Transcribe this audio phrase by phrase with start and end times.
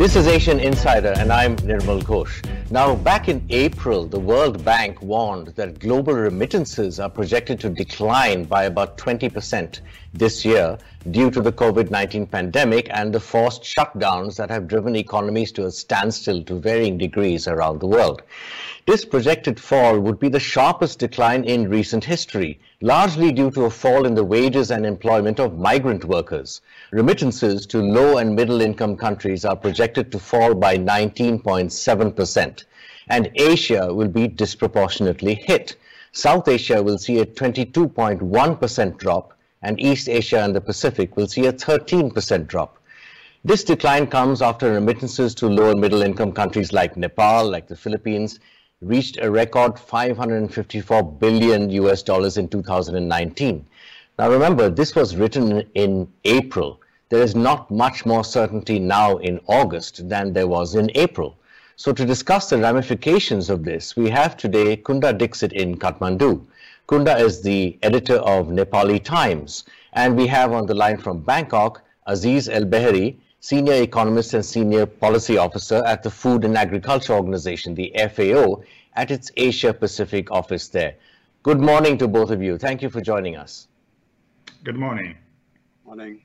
[0.00, 2.42] This is Asian Insider, and I'm Nirmal Ghosh.
[2.70, 8.44] Now, back in April, the World Bank warned that global remittances are projected to decline
[8.44, 9.80] by about 20%
[10.14, 10.78] this year
[11.10, 15.66] due to the COVID 19 pandemic and the forced shutdowns that have driven economies to
[15.66, 18.22] a standstill to varying degrees around the world.
[18.86, 23.70] This projected fall would be the sharpest decline in recent history, largely due to a
[23.70, 26.62] fall in the wages and employment of migrant workers.
[26.92, 32.64] Remittances to low and middle income countries are projected to fall by 19.7%,
[33.08, 35.76] and Asia will be disproportionately hit.
[36.12, 41.46] South Asia will see a 22.1% drop, and East Asia and the Pacific will see
[41.46, 42.78] a 13% drop.
[43.44, 47.76] This decline comes after remittances to low and middle income countries like Nepal, like the
[47.76, 48.40] Philippines,
[48.82, 53.66] reached a record 554 billion US dollars in 2019.
[54.18, 56.80] Now remember, this was written in April.
[57.10, 61.36] There is not much more certainty now in August than there was in April.
[61.76, 66.42] So to discuss the ramifications of this, we have today Kunda Dixit in Kathmandu.
[66.88, 69.64] Kunda is the editor of Nepali Times.
[69.92, 75.38] And we have on the line from Bangkok, Aziz Elbehri, senior economist and senior policy
[75.38, 78.62] officer at the Food and Agriculture Organization, the FAO,
[78.94, 80.94] at its Asia Pacific office there.
[81.42, 82.58] Good morning to both of you.
[82.58, 83.68] Thank you for joining us.
[84.64, 85.16] Good morning.
[85.84, 86.20] Morning.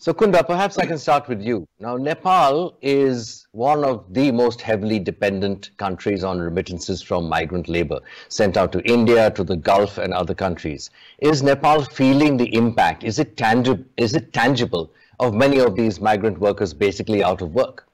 [0.00, 1.66] So, Kunda, perhaps I can start with you.
[1.80, 7.98] Now, Nepal is one of the most heavily dependent countries on remittances from migrant labor
[8.28, 10.90] sent out to India, to the Gulf, and other countries.
[11.18, 13.02] Is Nepal feeling the impact?
[13.02, 13.84] Is it, tangible?
[13.96, 17.87] is it tangible of many of these migrant workers basically out of work.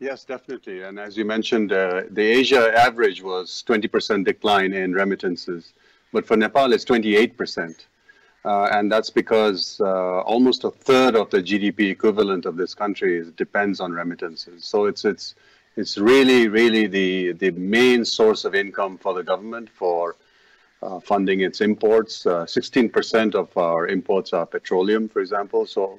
[0.00, 0.82] Yes, definitely.
[0.82, 5.72] And as you mentioned, uh, the Asia average was 20% decline in remittances,
[6.12, 7.86] but for Nepal, it's 28%.
[8.44, 13.18] Uh, and that's because uh, almost a third of the GDP equivalent of this country
[13.18, 14.66] is, depends on remittances.
[14.66, 15.34] So it's it's
[15.76, 20.16] it's really really the the main source of income for the government for
[20.82, 22.24] uh, funding its imports.
[22.24, 25.64] 16% uh, of our imports are petroleum, for example.
[25.64, 25.98] So,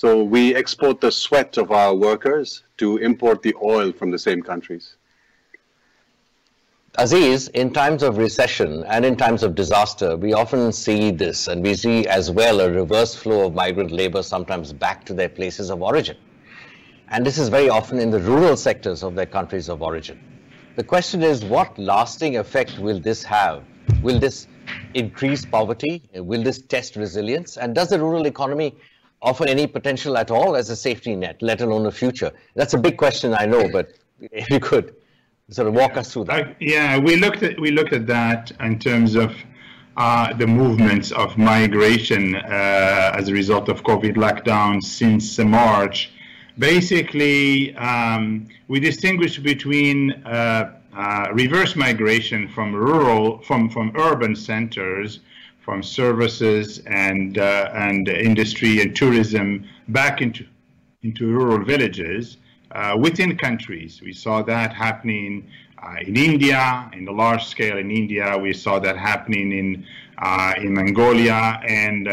[0.00, 4.40] so we export the sweat of our workers to import the oil from the same
[4.40, 4.96] countries.
[6.96, 11.62] Aziz, in times of recession and in times of disaster, we often see this, and
[11.62, 15.68] we see as well a reverse flow of migrant labor sometimes back to their places
[15.70, 16.16] of origin.
[17.08, 20.18] And this is very often in the rural sectors of their countries of origin.
[20.76, 23.64] The question is, what lasting effect will this have
[24.02, 24.46] Will this
[24.94, 26.02] increase poverty?
[26.14, 27.58] Will this test resilience?
[27.58, 28.74] And does the rural economy
[29.22, 32.32] offer any potential at all as a safety net, let alone a future?
[32.54, 34.94] That's a big question, I know, but if you could
[35.50, 36.48] sort of walk us through that.
[36.48, 39.34] Uh, yeah, we looked at we looked at that in terms of
[39.96, 46.10] uh, the movements of migration uh, as a result of COVID lockdown since March.
[46.58, 55.20] Basically, um, we distinguish between uh, uh, reverse migration from rural, from, from urban centers,
[55.64, 60.46] from services and, uh, and industry and tourism back into,
[61.02, 62.38] into rural villages
[62.72, 64.00] uh, within countries.
[64.02, 65.48] We saw that happening
[65.82, 68.36] uh, in India, in the large scale in India.
[68.38, 69.86] We saw that happening in,
[70.18, 72.06] uh, in Mongolia and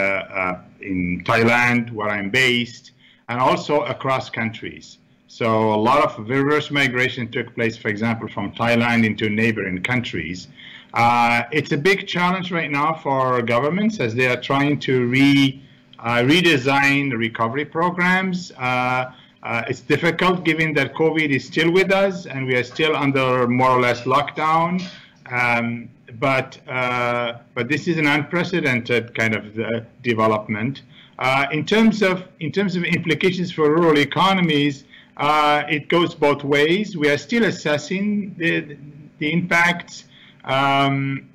[0.82, 2.92] in Thailand, where I'm based,
[3.30, 4.98] and also across countries.
[5.28, 10.48] So a lot of reverse migration took place, for example, from Thailand into neighboring countries.
[10.94, 15.62] Uh, it's a big challenge right now for governments as they are trying to re,
[16.00, 18.52] uh, redesign the recovery programs.
[18.58, 19.12] Uh,
[19.44, 23.48] uh it's difficult given that COVID is still with us and we are still under
[23.48, 24.82] more or less lockdown.
[25.30, 25.90] Um,
[26.20, 29.44] but uh, but this is an unprecedented kind of
[30.02, 30.82] development.
[31.52, 34.86] in terms of in terms of implications for rural economies,
[35.20, 36.96] it goes both ways.
[36.96, 38.78] We are still assessing the,
[39.20, 40.06] the impacts.
[40.44, 41.30] Um,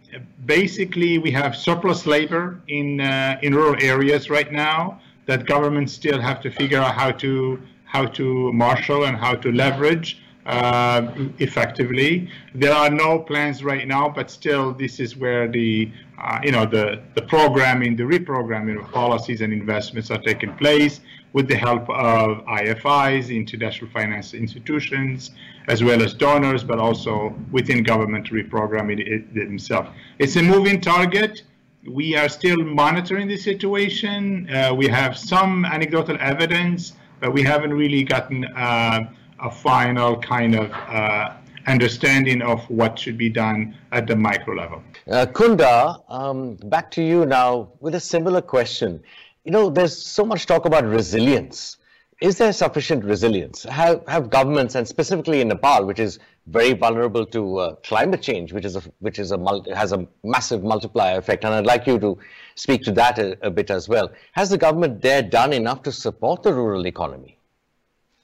[0.47, 6.21] basically, we have surplus labor in, uh, in rural areas right now that governments still
[6.21, 11.09] have to figure out how to, how to marshal and how to leverage uh,
[11.39, 12.29] effectively.
[12.55, 15.91] There are no plans right now, but still, this is where the
[16.21, 21.01] uh, you know the the programming, the reprogramming of policies and investments are taking place
[21.33, 25.31] with the help of IFIs, international finance institutions,
[25.69, 29.89] as well as donors, but also within government reprogramming it, it themselves.
[30.19, 31.43] It's a moving target.
[31.87, 34.49] We are still monitoring the situation.
[34.51, 39.11] Uh, we have some anecdotal evidence, but we haven't really gotten uh,
[39.41, 41.33] a final kind of uh,
[41.67, 44.83] understanding of what should be done at the micro level.
[45.11, 49.03] Uh, Kunda, um, back to you now with a similar question.
[49.45, 51.79] You know, there's so much talk about resilience.
[52.23, 53.65] Is there sufficient resilience?
[53.65, 58.53] Have, have governments, and specifically in Nepal, which is very vulnerable to uh, climate change,
[58.53, 59.39] which is a, which is a
[59.75, 62.17] has a massive multiplier effect, and I'd like you to
[62.55, 64.13] speak to that a, a bit as well.
[64.33, 67.39] Has the government there done enough to support the rural economy?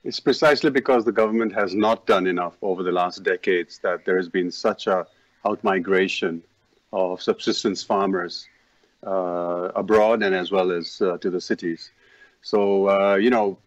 [0.04, 4.16] It's precisely because the government has not done enough over the last decades that there
[4.16, 5.08] has been such a
[5.44, 6.40] outmigration
[6.92, 8.46] of subsistence farmers
[9.04, 11.90] uh, abroad and as well as uh, to the cities.
[12.42, 13.58] So, uh, you know,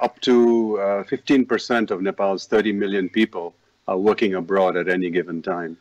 [0.00, 3.54] up to 15% of Nepal's 30 million people
[3.86, 5.78] are working abroad at any given time.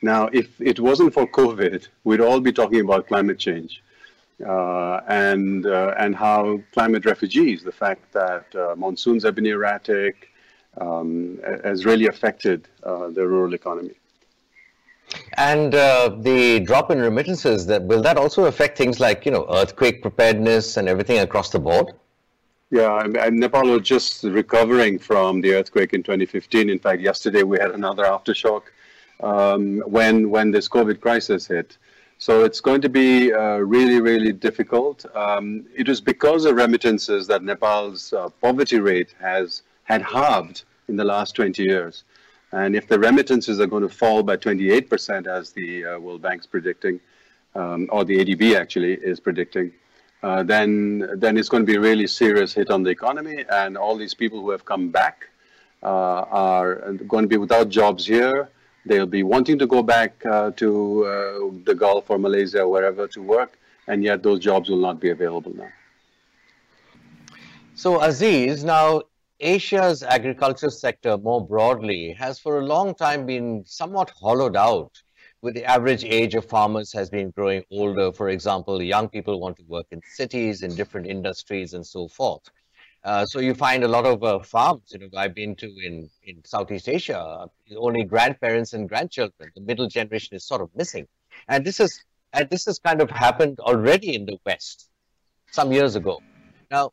[0.00, 3.82] Now, if it wasn't for COVID, we'd all be talking about climate change.
[4.44, 10.30] Uh, and uh, and how climate refugees, the fact that uh, monsoons have been erratic,
[10.80, 13.94] um, has really affected the rural economy.
[15.34, 19.46] And uh, the drop in remittances, that will that also affect things like you know
[19.50, 21.92] earthquake preparedness and everything across the board?
[22.70, 26.70] Yeah, and Nepal was just recovering from the earthquake in 2015.
[26.70, 28.62] In fact, yesterday we had another aftershock
[29.20, 31.76] um, when when this COVID crisis hit.
[32.18, 35.04] So it's going to be uh, really, really difficult.
[35.14, 40.94] Um, it was because of remittances that Nepal's uh, poverty rate has had halved in
[40.94, 42.04] the last 20 years.
[42.52, 46.46] And if the remittances are going to fall by 28%, as the uh, World Bank's
[46.46, 47.00] predicting,
[47.54, 49.72] um, or the ADB actually is predicting,
[50.22, 53.44] uh, then then it's going to be a really serious hit on the economy.
[53.50, 55.28] And all these people who have come back
[55.82, 55.86] uh,
[56.30, 58.48] are going to be without jobs here.
[58.84, 61.10] They'll be wanting to go back uh, to uh,
[61.64, 65.10] the Gulf or Malaysia or wherever to work, and yet those jobs will not be
[65.10, 65.72] available now.
[67.74, 69.02] So, Aziz, now
[69.42, 75.02] Asia's agriculture sector more broadly has for a long time been somewhat hollowed out
[75.42, 78.12] with the average age of farmers has been growing older.
[78.12, 82.42] For example, young people want to work in cities, in different industries and so forth.
[83.02, 86.08] Uh, so you find a lot of uh, farms, you know, I've been to in,
[86.22, 89.50] in Southeast Asia, only grandparents and grandchildren.
[89.56, 91.08] The middle generation is sort of missing.
[91.48, 94.88] And this is, and this has kind of happened already in the West
[95.50, 96.20] some years ago.
[96.70, 96.92] Now,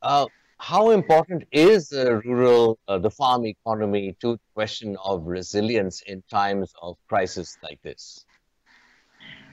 [0.00, 0.24] uh,
[0.58, 6.22] how important is the rural, uh, the farm economy to the question of resilience in
[6.30, 8.24] times of crisis like this?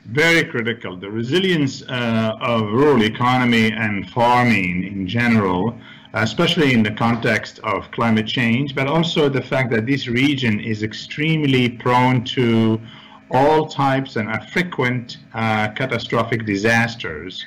[0.06, 0.98] Very critical.
[0.98, 5.78] The resilience uh, of rural economy and farming in general,
[6.14, 10.82] especially in the context of climate change, but also the fact that this region is
[10.84, 12.82] extremely prone to
[13.30, 17.46] all types and frequent uh, catastrophic disasters.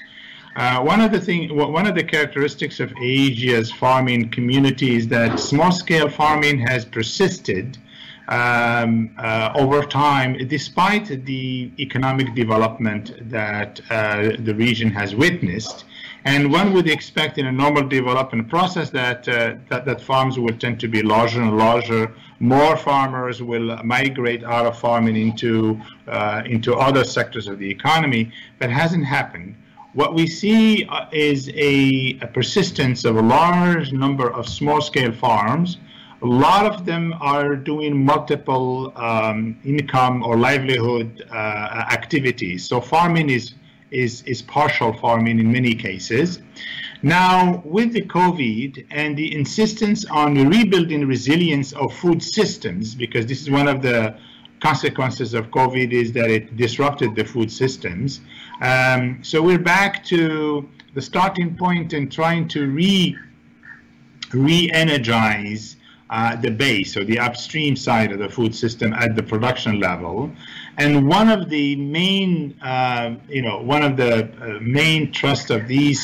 [0.56, 5.40] Uh, one of the thing, one of the characteristics of Asia's farming community is that
[5.40, 7.76] small-scale farming has persisted
[8.28, 15.86] um, uh, over time, despite the economic development that uh, the region has witnessed.
[16.24, 20.56] And one would expect in a normal development process that, uh, that, that farms will
[20.56, 22.14] tend to be larger and larger.
[22.38, 25.78] More farmers will migrate out of farming into
[26.08, 29.54] uh, into other sectors of the economy, but hasn't happened
[29.94, 35.78] what we see uh, is a, a, persistence of a large number of small-scale farms.
[36.22, 42.66] A lot of them are doing multiple um, income or livelihood uh, activities.
[42.66, 43.54] So farming is,
[43.90, 46.40] is, is partial farming in many cases.
[47.02, 53.42] Now, with the COVID and the insistence on rebuilding resilience of food systems, because this
[53.42, 54.16] is one of the
[54.64, 58.20] consequences of COVID is that it disrupted the food systems.
[58.62, 63.16] Um, so we're back to the starting point and trying to re
[64.32, 65.76] re-energize
[66.10, 70.30] uh, the base or the upstream side of the food system at the production level.
[70.78, 72.28] And one of the main,
[72.62, 76.02] uh, you know, one of the uh, main trust of these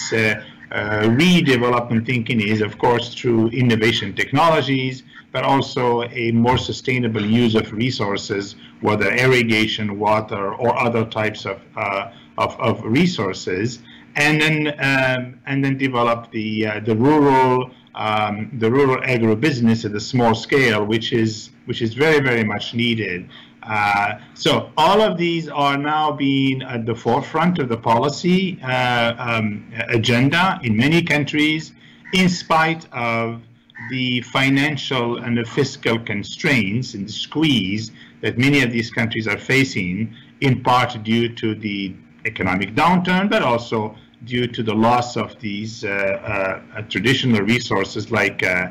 [0.72, 7.54] uh, redevelopment thinking is, of course, through innovation technologies, but also a more sustainable use
[7.54, 13.80] of resources, whether irrigation, water, or other types of uh, of, of resources,
[14.16, 19.92] and then um, and then develop the uh, the rural um, the rural agribusiness at
[19.92, 23.28] the small scale, which is which is very very much needed.
[23.70, 29.14] Uh, so all of these are now being at the forefront of the policy uh,
[29.16, 31.72] um, agenda in many countries,
[32.12, 33.40] in spite of
[33.88, 39.38] the financial and the fiscal constraints and the squeeze that many of these countries are
[39.38, 41.94] facing, in part due to the
[42.26, 48.42] economic downturn, but also due to the loss of these uh, uh, traditional resources like
[48.42, 48.68] uh,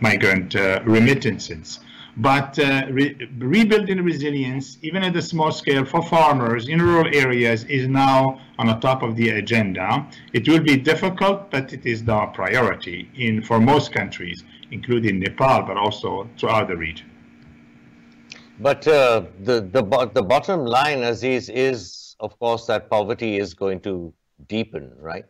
[0.00, 1.78] migrant remittances.
[2.16, 7.64] But uh, re- rebuilding resilience, even at a small scale for farmers in rural areas,
[7.64, 10.06] is now on the top of the agenda.
[10.32, 15.62] It will be difficult, but it is the priority in for most countries, including Nepal,
[15.62, 17.10] but also throughout the region.
[18.58, 23.80] But uh, the, the, the bottom line, Aziz, is, of course, that poverty is going
[23.80, 24.12] to
[24.48, 25.24] deepen, right?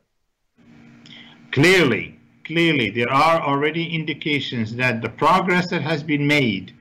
[1.52, 2.19] Clearly,
[2.50, 6.72] clearly, there are already indications that the progress that has been made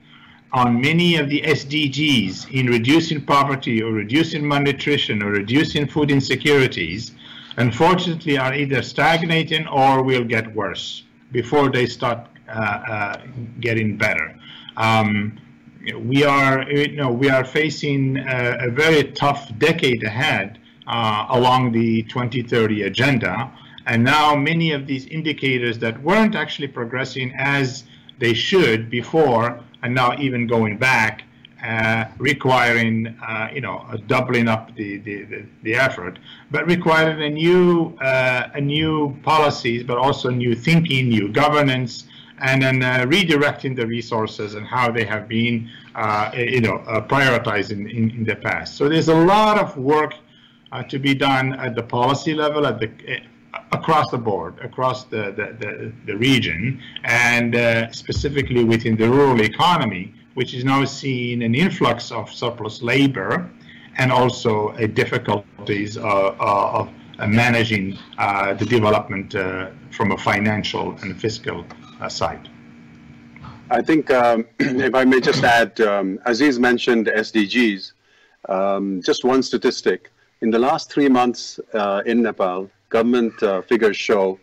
[0.52, 7.12] on many of the SDGs in reducing poverty or reducing malnutrition or reducing food insecurities,
[7.56, 13.22] unfortunately, are either stagnating or will get worse before they start uh, uh,
[13.60, 14.36] getting better.
[14.76, 15.38] Um,
[16.00, 20.58] we are, you know, we are facing a, a very tough decade ahead
[20.88, 23.52] uh, along the 2030 agenda.
[23.90, 27.82] And now many of these indicators that weren't actually progressing as
[28.20, 31.24] they should before and now even going back
[31.64, 36.20] uh, requiring, uh, you know, doubling up the, the, the, effort,
[36.52, 42.04] but requiring a new, uh, a new policies, but also new thinking, new governance,
[42.38, 47.00] and then uh, redirecting the resources and how they have been, uh, you know, uh,
[47.08, 48.76] prioritized in, in, in, the past.
[48.76, 50.14] So there's a lot of work
[50.88, 52.88] to be done at the policy level, at the
[53.72, 59.40] across the board, across the, the, the, the region, and uh, specifically within the rural
[59.42, 63.50] economy, which is now seeing an influx of surplus labor
[63.98, 66.88] and also a difficulties uh, uh, of
[67.28, 69.32] managing uh, the development
[69.90, 71.64] from a financial and fiscal
[72.08, 72.48] side.
[73.70, 77.92] I think um, if I may just add, um, Aziz mentioned SDGs.
[78.48, 80.10] Um, just one statistic.
[80.40, 84.38] In the last three months uh, in Nepal, government uh, figures show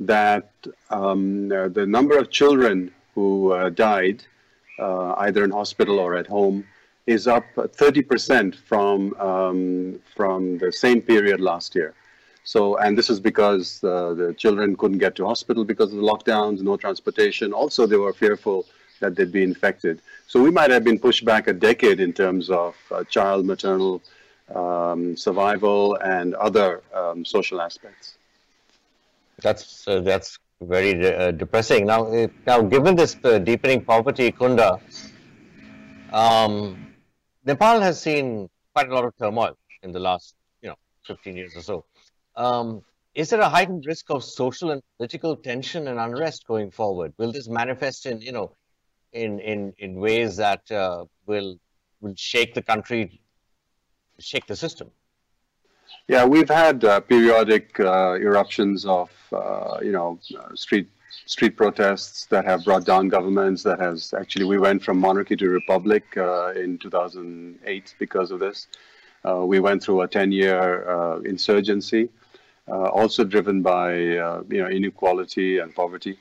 [0.00, 0.50] that
[0.90, 4.22] um, the number of children who uh, died
[4.78, 6.64] uh, either in hospital or at home
[7.06, 11.94] is up 30% from um, from the same period last year.
[12.44, 16.02] So, and this is because uh, the children couldn't get to hospital because of the
[16.02, 17.52] lockdowns, no transportation.
[17.52, 18.66] Also, they were fearful
[19.00, 20.02] that they'd be infected.
[20.26, 24.02] So we might have been pushed back a decade in terms of uh, child maternal
[24.54, 28.16] um, survival, and other um, social aspects.
[29.40, 31.86] That's uh, that's very de uh, depressing.
[31.86, 34.80] Now, uh, now given this uh, deepening poverty, Kunda,
[36.12, 36.86] um,
[37.44, 41.56] Nepal has seen quite a lot of turmoil in the last, you know, 15 years
[41.56, 41.84] or so.
[42.36, 42.82] Um,
[43.14, 47.12] is there a heightened risk of social and political tension and unrest going forward?
[47.16, 48.52] Will this manifest in, you know,
[49.12, 51.56] in in in ways that uh, will
[52.00, 53.20] will shake the country
[54.18, 54.90] shake the system.
[56.06, 60.18] Yeah, we've had uh, periodic uh, eruptions of, uh, you know,
[60.54, 60.88] street
[61.26, 63.62] street protests that have brought down governments.
[63.62, 68.68] That has actually we went from monarchy to republic uh, in 2008 because of this.
[69.26, 72.10] Uh, we went through a 10-year uh, insurgency,
[72.68, 76.18] also driven by you know inequality and poverty.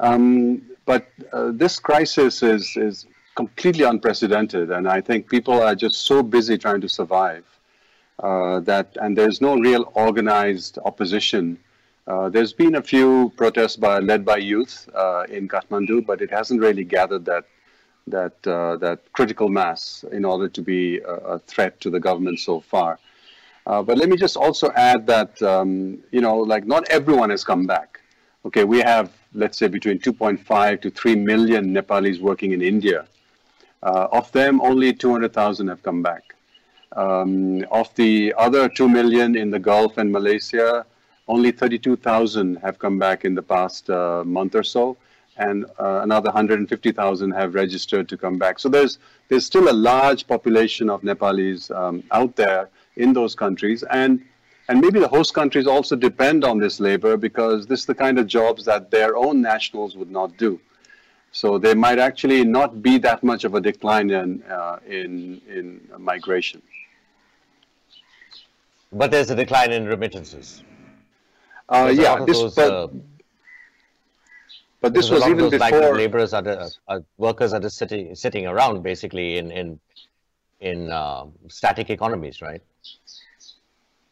[0.00, 1.06] Um, but
[1.52, 3.06] this crisis is is
[3.40, 4.70] completely unprecedented.
[4.70, 7.44] And I think people are just so busy trying to survive
[8.28, 11.44] uh, that, and there's no real organized opposition.
[12.06, 16.30] Uh, there's been a few protests by, led by youth uh, in Kathmandu, but it
[16.38, 17.44] hasn't really gathered that
[18.06, 22.40] that uh, that critical mass in order to be a, a threat to the government
[22.40, 22.98] so far.
[23.66, 27.44] Uh, but let me just also add that um, you know, like not everyone has
[27.44, 28.00] come back.
[28.46, 29.06] Okay, we have
[29.42, 33.06] let's say between 2.5 to 3 million Nepalis working in India.
[33.82, 36.34] Uh, of them, only 200,000 have come back.
[36.92, 40.84] Um, of the other 2 million in the Gulf and Malaysia,
[41.28, 44.96] only 32,000 have come back in the past uh, month or so,
[45.36, 48.58] and uh, another 150,000 have registered to come back.
[48.58, 53.84] So there's there's still a large population of Nepalis um, out there in those countries,
[53.84, 54.20] and
[54.68, 58.18] and maybe the host countries also depend on this labor because this is the kind
[58.18, 60.60] of jobs that their own nationals would not do.
[61.32, 65.80] So there might actually not be that much of a decline in uh, in in
[65.98, 66.60] migration.
[68.92, 70.64] But there's a decline in remittances.
[71.68, 72.88] Uh, yeah, this, those, but, uh,
[74.80, 75.96] but this was even before.
[75.96, 79.78] Laborers are, the, are, workers are just sitting sitting around basically in in
[80.60, 82.62] in uh, static economies, right?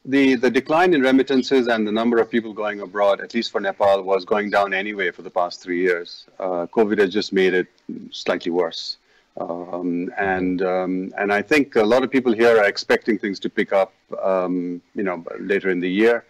[0.04, 3.60] The, the decline in remittances and the number of people going abroad, at least for
[3.60, 6.26] Nepal, was going down anyway for the past three years.
[6.38, 7.66] Uh, COVID has just made it
[8.10, 8.96] slightly worse.
[9.40, 13.48] Um, and um, and I think a lot of people here are expecting things to
[13.48, 16.24] pick up, um, you know, later in the year,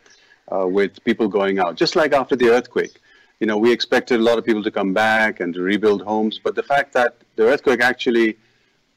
[0.54, 1.76] uh, with people going out.
[1.76, 3.00] Just like after the earthquake,
[3.40, 6.38] you know, we expected a lot of people to come back and to rebuild homes,
[6.42, 8.36] but the fact that the earthquake actually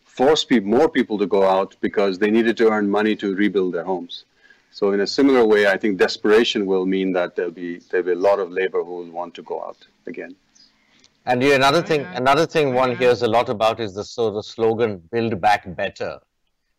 [0.03, 3.73] forced people, more people to go out because they needed to earn money to rebuild
[3.73, 4.25] their homes.
[4.71, 8.13] So in a similar way, I think desperation will mean that there'll be there'll be
[8.13, 10.35] a lot of labor who will want to go out again.
[11.25, 14.31] And oh, yeah, another thing, another thing one hears a lot about is the so
[14.31, 16.19] the slogan "Build Back Better,"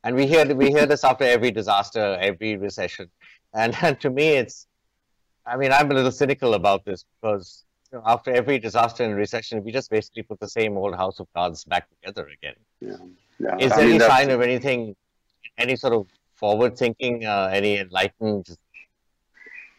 [0.03, 3.11] and we hear we hear this after every disaster, every recession,
[3.55, 4.67] and, and to me, it's,
[5.47, 9.15] I mean, I'm a little cynical about this because you know, after every disaster and
[9.15, 12.55] recession, we just basically put the same old house of cards back together again.
[12.81, 12.97] Yeah,
[13.39, 13.57] yeah.
[13.59, 14.97] Is I there mean, any sign of anything,
[15.59, 18.47] any sort of forward thinking, uh, any enlightened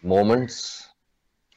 [0.02, 0.90] moments?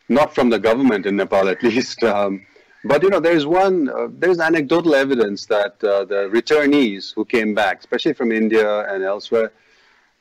[0.09, 2.03] not from the government in Nepal at least.
[2.05, 2.47] Um,
[2.85, 7.55] but you know, there's one, uh, there's anecdotal evidence that uh, the returnees who came
[7.55, 9.53] back, especially from India and elsewhere,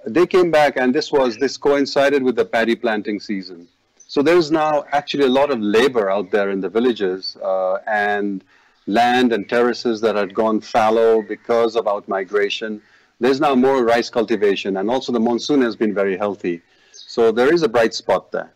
[0.07, 3.67] they came back, and this was this coincided with the paddy planting season.
[4.07, 8.43] So there's now actually a lot of labor out there in the villages uh, and
[8.85, 12.81] land and terraces that had gone fallow because of outmigration.
[13.19, 16.61] There's now more rice cultivation, and also the monsoon has been very healthy.
[16.91, 18.53] So there is a bright spot there.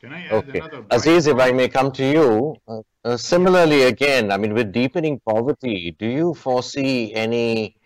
[0.00, 0.58] Can I add Okay.
[0.58, 1.38] another bright Aziz, if?
[1.38, 6.06] I may come to you, uh, uh, similarly again, I mean, with deepening poverty, do
[6.06, 7.76] you foresee any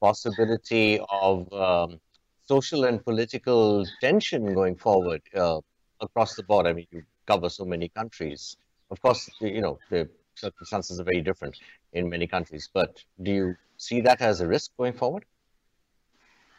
[0.00, 2.00] possibility of um,
[2.46, 5.60] social and political tension going forward uh,
[6.00, 6.66] across the board?
[6.66, 8.56] I mean, you cover so many countries.
[8.90, 11.58] Of course, you know, the circumstances are very different
[11.92, 15.24] in many countries, but do you see that as a risk going forward?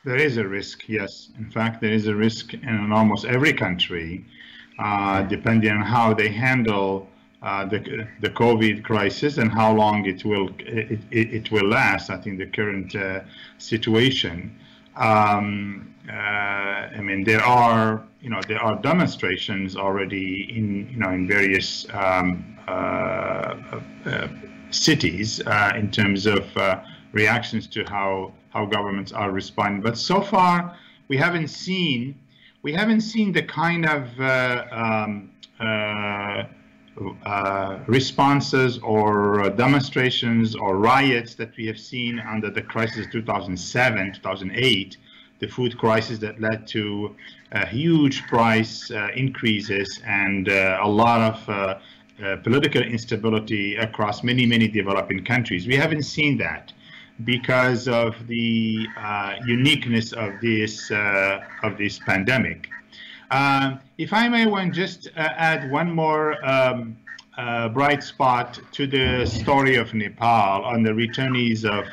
[0.06, 1.30] There is a risk, yes.
[1.38, 4.25] In fact, there is a risk in almost every country,
[4.77, 7.08] uh, depending on how they handle
[7.42, 12.10] uh, the the COVID crisis and how long it will it, it, it will last.
[12.10, 13.22] I think the current uh,
[13.58, 14.58] situation.
[14.96, 21.10] Um, uh, I mean, there are you know there are demonstrations already in you know
[21.10, 22.52] in various um,
[24.74, 29.82] cities uh, in terms of uh, reactions to how how governments are responding.
[29.82, 32.15] But so far, we haven't seen
[32.62, 36.43] we haven't seen the kind of uh, um, uh,
[37.26, 44.13] uh, responses or uh, demonstrations or riots that we have seen under the crisis 2007
[44.13, 44.97] 2008
[45.39, 47.15] the food crisis that led to
[47.52, 51.80] uh, huge price uh, increases and uh, a lot of
[52.21, 56.73] uh, political instability across many many developing countries we haven't seen that
[57.23, 62.69] because of the uh, uniqueness of this uh, of this pandemic.
[63.32, 66.97] Um, if I may, one just uh, add one more um,
[67.38, 71.86] uh, bright spot to the story of Nepal on the returnees of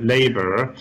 [0.00, 0.74] labor.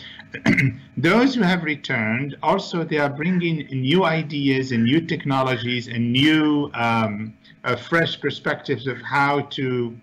[0.97, 6.71] Those who have returned also they are bringing new ideas and new technologies and new
[6.73, 9.97] um, uh, fresh perspectives of how to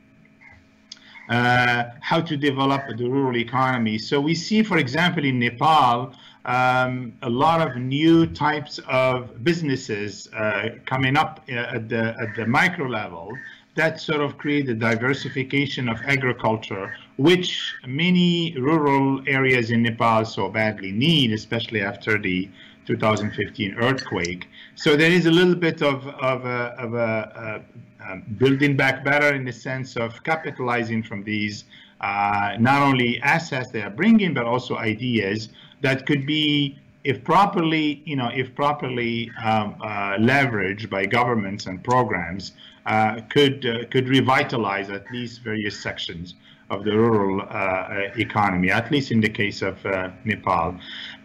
[1.29, 3.99] uh, how to develop the rural economy.
[3.99, 6.15] So we see, for example, in Nepal,
[6.47, 12.35] um, a lot of new types of businesses uh, coming up uh, at the at
[12.35, 13.33] the micro level
[13.75, 20.49] that sort of create a diversification of agriculture, which many rural areas in Nepal so
[20.49, 22.49] badly need, especially after the
[22.87, 24.49] 2015 earthquake.
[24.77, 27.63] So there is a little bit of, of, a, of a,
[28.09, 31.65] a, building back better in the sense of capitalizing from these
[32.01, 35.49] uh, not only assets they are bringing, but also ideas
[35.81, 41.83] that could be, if properly, you know, if properly um, uh, leveraged by governments and
[41.83, 42.53] programs,
[42.87, 46.37] uh, could uh, could revitalize at least various sections
[46.71, 50.77] of the rural uh, economy, at least in the case of uh, Nepal.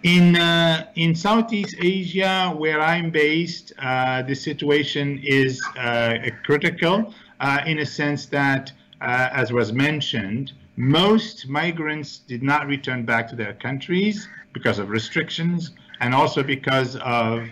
[0.03, 7.62] In uh, in Southeast Asia, where I'm based, uh, the situation is uh, critical uh,
[7.65, 13.53] in a sense that, as was mentioned, most migrants did not return back to their
[13.53, 17.47] countries because of restrictions and also because of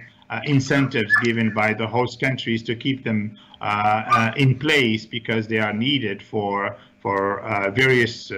[0.46, 3.38] incentives given by the host countries to keep them
[4.38, 8.36] in place because they are needed for for uh, various uh,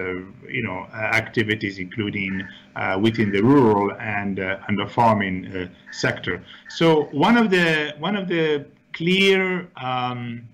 [0.49, 6.41] you know activities, including uh, within the rural and and the farming sector.
[6.69, 10.47] So one of the one of the clear um,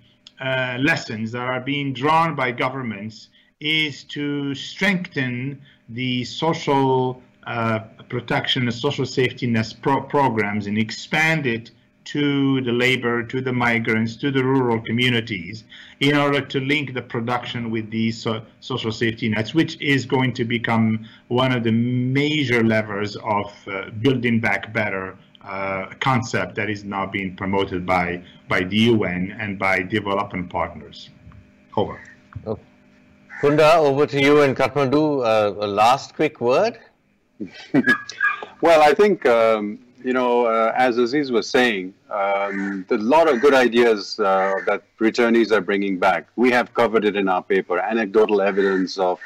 [0.79, 8.73] lessons that are being drawn by governments is to strengthen the social uh, protection and
[8.73, 11.71] social safety net pro programs and expand it
[12.05, 15.63] to the labor, to the migrants, to the rural communities
[15.99, 20.33] in order to link the production with these so social safety nets, which is going
[20.33, 26.69] to become one of the major levers of uh, building back better uh, concept that
[26.69, 31.09] is now being promoted by by the UN and by development partners.
[31.75, 31.99] Over.
[32.45, 32.59] Oh.
[33.41, 35.25] Kunda, over to you in Kathmandu.
[35.25, 36.77] Uh, a last quick word.
[38.61, 43.41] well, I think um, you know, uh, as Aziz was saying, um, a lot of
[43.41, 46.27] good ideas uh, that returnees are bringing back.
[46.35, 47.79] We have covered it in our paper.
[47.79, 49.19] Anecdotal evidence of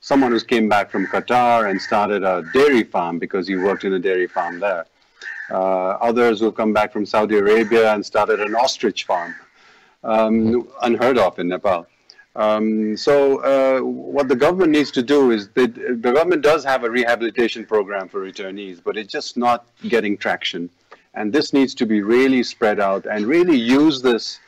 [0.00, 3.92] someone who came back from Qatar and started a dairy farm because he worked in
[3.94, 4.86] a dairy farm there.
[5.50, 9.34] Uh, others who come back from Saudi Arabia and started an ostrich farm,
[10.04, 11.86] um, unheard of in Nepal.
[12.38, 16.84] Um, so uh, what the government needs to do is the, the government does have
[16.84, 20.70] a rehabilitation program for returnees, but it's just not getting traction.
[21.14, 24.38] And this needs to be really spread out and really use this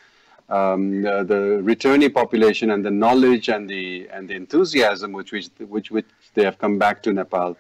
[0.50, 5.48] um, the, the returnee population and the knowledge and the and the enthusiasm which which
[5.58, 7.56] which, which they have come back to Nepal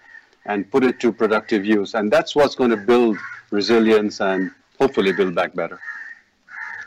[0.46, 1.94] and put it to productive use.
[1.94, 3.18] And that's what's going to build
[3.50, 5.80] resilience and hopefully build back better.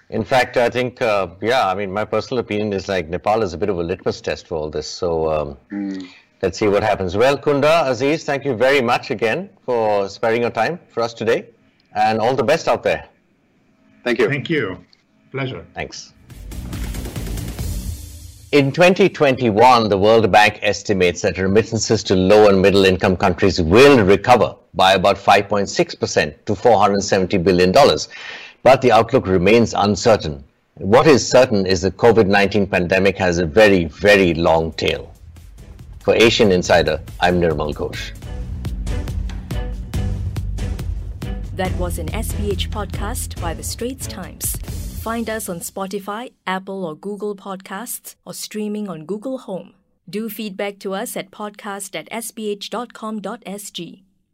[0.10, 3.54] In fact, I think, uh, yeah, I mean, my personal opinion is like Nepal is
[3.54, 4.88] a bit of a litmus test for all this.
[4.88, 6.08] So um, mm.
[6.42, 7.18] let's see what happens.
[7.18, 11.50] Well, Kunda, Aziz, thank you very much again for sparing your time for us today.
[11.96, 13.08] And all the best out there.
[14.04, 14.28] Thank you.
[14.28, 14.84] Thank you.
[15.32, 15.66] Pleasure.
[15.74, 16.14] Thanks.
[18.52, 24.04] In 2021, the World Bank estimates that remittances to low and middle income countries will
[24.06, 27.74] recover by about 5.6% to $470 billion.
[28.64, 30.42] But the outlook remains uncertain.
[30.76, 35.14] What is certain is the COVID-19 pandemic has a very, very long tail.
[36.00, 38.14] For Asian Insider, I'm Nirmal Ghosh.
[41.56, 44.56] That was an SPH podcast by The Straits Times.
[45.04, 49.74] Find us on Spotify, Apple or Google Podcasts, or streaming on Google Home.
[50.10, 54.04] Do feedback to us at podcast at sph.com.sg.